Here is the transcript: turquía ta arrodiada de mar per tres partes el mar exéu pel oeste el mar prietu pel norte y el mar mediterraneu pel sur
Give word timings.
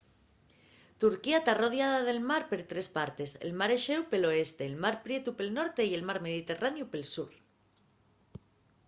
turquía 1.01 1.39
ta 1.45 1.51
arrodiada 1.53 1.99
de 2.07 2.15
mar 2.29 2.43
per 2.51 2.61
tres 2.71 2.87
partes 2.97 3.29
el 3.45 3.51
mar 3.59 3.69
exéu 3.77 4.01
pel 4.11 4.25
oeste 4.31 4.61
el 4.69 4.75
mar 4.83 4.95
prietu 5.05 5.29
pel 5.37 5.49
norte 5.59 5.81
y 5.85 5.91
el 5.97 6.03
mar 6.09 6.19
mediterraneu 6.27 6.85
pel 6.93 7.05
sur 7.15 7.31